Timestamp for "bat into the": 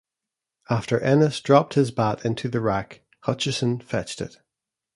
1.91-2.59